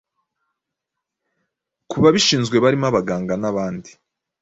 [1.89, 3.89] ku babishinzwe barimo abaganga n’abandi